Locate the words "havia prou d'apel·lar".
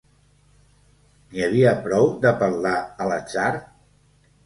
1.49-2.75